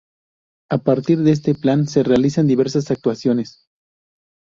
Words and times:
A 0.71 0.79
partir 0.79 1.19
de 1.19 1.29
este 1.31 1.53
plan 1.53 1.85
se 1.87 2.01
realizan 2.01 2.47
diversas 2.47 2.89
actuaciones. 2.89 3.67